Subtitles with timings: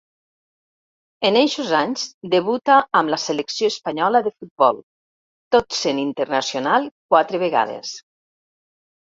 [1.27, 4.81] En eixos anys debuta amb la selecció espanyola de futbol,
[5.57, 7.95] tot sent internacional quatre vegades.